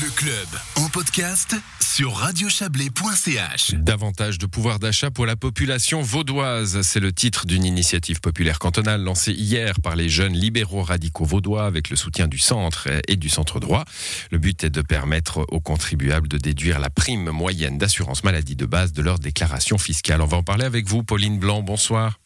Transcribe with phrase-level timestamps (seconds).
[0.00, 3.74] Le club en podcast sur radiochablais.ch.
[3.74, 9.02] Davantage de pouvoir d'achat pour la population vaudoise, c'est le titre d'une initiative populaire cantonale
[9.02, 13.28] lancée hier par les jeunes libéraux radicaux vaudois avec le soutien du centre et du
[13.28, 13.84] centre droit.
[14.30, 18.64] Le but est de permettre aux contribuables de déduire la prime moyenne d'assurance maladie de
[18.64, 20.22] base de leur déclaration fiscale.
[20.22, 21.62] On va en parler avec vous, Pauline Blanc.
[21.62, 22.21] Bonsoir.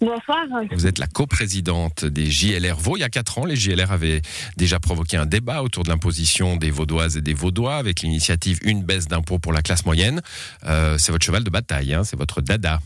[0.00, 0.44] Bonsoir.
[0.72, 2.96] Vous êtes la coprésidente des JLR Vaud.
[2.96, 4.20] Il y a quatre ans, les JLR avaient
[4.56, 8.82] déjà provoqué un débat autour de l'imposition des Vaudoises et des Vaudois avec l'initiative Une
[8.82, 10.20] baisse d'impôts pour la classe moyenne.
[10.64, 12.80] Euh, c'est votre cheval de bataille, hein, c'est votre dada.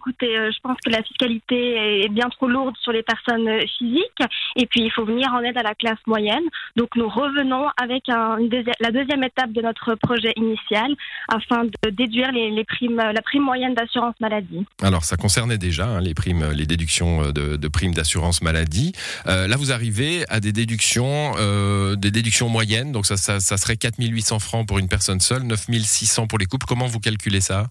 [0.00, 3.60] Écoutez, euh, je pense que la fiscalité est bien trop lourde sur les personnes euh,
[3.78, 4.22] physiques
[4.56, 6.44] et puis il faut venir en aide à la classe moyenne.
[6.76, 10.94] Donc nous revenons avec la deuxième étape de notre projet initial
[11.28, 14.64] afin de déduire la prime moyenne d'assurance maladie.
[14.82, 18.92] Alors, ça concernait déjà hein, les primes, les déductions euh, de, primes d'assurance maladie.
[19.26, 22.92] Euh, là, vous arrivez à des déductions, euh, des déductions moyennes.
[22.92, 26.66] Donc, ça, ça, ça serait 4800 francs pour une personne seule, 9600 pour les couples.
[26.66, 27.68] Comment vous calculez ça?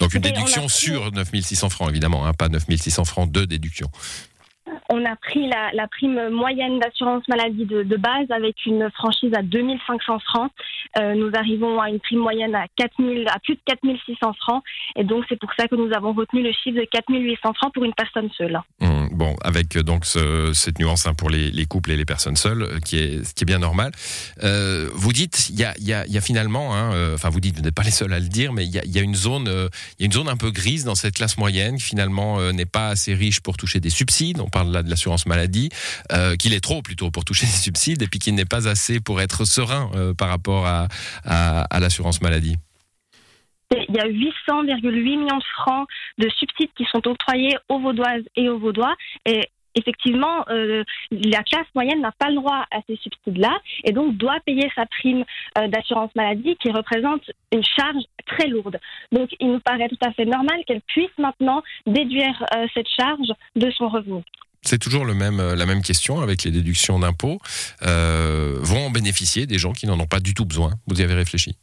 [0.00, 3.44] Donc une on a déduction pris- sur 9600 francs, évidemment, hein, pas 9600 francs de
[3.44, 3.88] déduction.
[4.90, 9.32] On a pris la, la prime moyenne d'assurance maladie de, de base avec une franchise
[9.34, 10.50] à 2500 francs.
[10.98, 14.62] Euh, nous arrivons à une prime moyenne à, 4000, à plus de 4600 francs.
[14.96, 17.84] Et donc, c'est pour ça que nous avons retenu le chiffre de 4800 francs pour
[17.84, 18.58] une personne seule.
[18.80, 22.04] Hum, bon, avec euh, donc ce- cette nuance hein, pour les, les couples et les
[22.06, 23.92] personnes seules, euh, qui est, ce qui est bien normal.
[24.44, 27.90] Euh, vous dites, il y a, finalement, hein, enfin vous dites, vous n'êtes pas les
[27.90, 30.36] seuls à le dire, mais il y a, une zone, y a une zone un
[30.36, 33.90] peu grise dans cette classe moyenne qui finalement n'est pas assez riche pour toucher des
[33.90, 34.40] subsides.
[34.40, 35.70] On parle là de l'assurance maladie,
[36.38, 39.20] qu'il est trop plutôt pour toucher des subsides, et puis qu'il n'est pas assez pour
[39.20, 42.56] être serein par rapport à l'assurance maladie.
[43.70, 48.48] Il y a 800,8 millions de francs de subsides qui sont octroyés aux Vaudoises et
[48.48, 48.94] aux Vaudois.
[49.26, 49.42] Et
[49.74, 54.38] effectivement, euh, la classe moyenne n'a pas le droit à ces subsides-là et donc doit
[54.44, 55.24] payer sa prime
[55.58, 58.78] euh, d'assurance maladie qui représente une charge très lourde.
[59.12, 63.32] Donc il nous paraît tout à fait normal qu'elle puisse maintenant déduire euh, cette charge
[63.56, 64.22] de son revenu.
[64.62, 67.38] C'est toujours le même, la même question avec les déductions d'impôts.
[67.80, 71.14] Vont en bénéficier des gens qui n'en ont pas du tout besoin Vous y avez
[71.14, 71.56] réfléchi?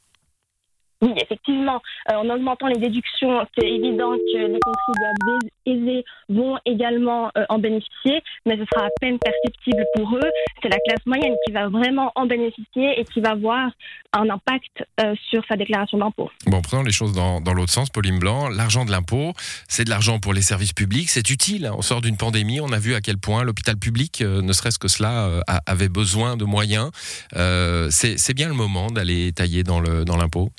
[1.45, 7.45] Effectivement, euh, en augmentant les déductions, c'est évident que les contribuables aisés vont également euh,
[7.49, 10.31] en bénéficier, mais ce sera à peine perceptible pour eux.
[10.61, 13.69] C'est la classe moyenne qui va vraiment en bénéficier et qui va avoir
[14.13, 16.29] un impact euh, sur sa déclaration d'impôt.
[16.47, 18.49] Bon, prenons les choses dans, l'autre sens, Pauline Blanc.
[18.49, 19.33] L'argent de l'impôt,
[19.67, 21.69] c'est de l'argent pour les services publics, c'est utile.
[21.75, 24.87] On sort d'une pandémie, on a vu à quel point l'hôpital public, ne serait-ce que
[24.87, 26.91] cela, avait besoin de moyens.
[27.31, 30.49] C'est bien le moment d'aller tailler dans le dans l'impôt?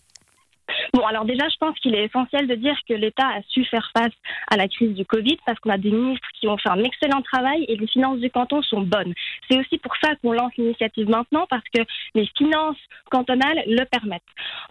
[0.96, 3.86] Bon, alors déjà, je pense qu'il est essentiel de dire que l'État a su faire
[3.94, 4.14] face
[4.50, 7.20] à la crise du Covid parce qu'on a des ministres qui ont fait un excellent
[7.20, 9.12] travail et les finances du canton sont bonnes.
[9.46, 11.82] C'est aussi pour ça qu'on lance l'initiative maintenant parce que
[12.14, 12.78] les finances
[13.10, 14.22] cantonales le permettent.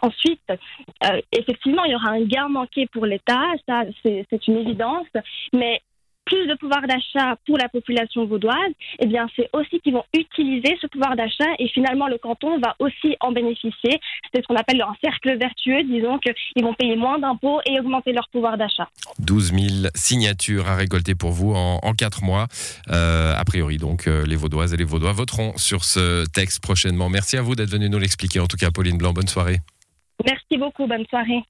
[0.01, 5.05] Ensuite, euh, effectivement, il y aura un gain manqué pour l'État, ça c'est une évidence,
[5.53, 5.83] mais
[6.25, 10.77] plus de pouvoir d'achat pour la population vaudoise, eh bien, c'est aussi qu'ils vont utiliser
[10.81, 13.99] ce pouvoir d'achat et finalement le canton va aussi en bénéficier.
[14.33, 18.11] C'est ce qu'on appelle un cercle vertueux, disons qu'ils vont payer moins d'impôts et augmenter
[18.11, 18.89] leur pouvoir d'achat.
[19.19, 22.47] 12 000 signatures à récolter pour vous en, en 4 mois.
[22.91, 27.09] Euh, a priori, donc, euh, les Vaudoises et les Vaudois voteront sur ce texte prochainement.
[27.09, 28.39] Merci à vous d'être venu nous l'expliquer.
[28.39, 29.57] En tout cas, Pauline Blanc, bonne soirée.
[30.25, 31.43] Merci beaucoup, bonne soirée.